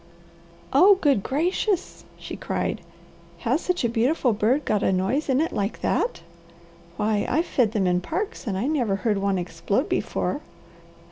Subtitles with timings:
[0.73, 2.81] "Oh, good gracious!" she cried.
[3.41, 6.21] "Has such a beautiful bird got a noise in it like that?
[6.97, 10.41] Why I've fed them in parks and I never heard one explode before."